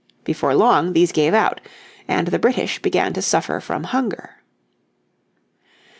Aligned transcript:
Before 0.23 0.55
long 0.55 0.93
these 0.93 1.11
gave 1.11 1.35
out, 1.35 1.61
and 2.07 2.29
the 2.29 2.39
British 2.39 2.81
began 2.81 3.13
to 3.13 3.21
suffer 3.21 3.59
from 3.59 3.83
hunger. 3.83 4.37